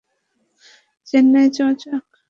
[1.07, 2.05] চেন্নাই যাওয়া যাক।